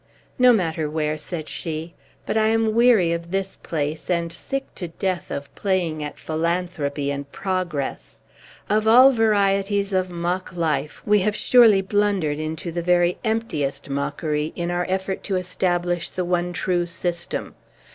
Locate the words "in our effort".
14.55-15.23